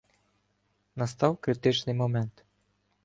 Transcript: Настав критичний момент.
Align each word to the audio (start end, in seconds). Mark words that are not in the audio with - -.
Настав 0.95 1.37
критичний 1.37 1.93
момент. 1.95 2.45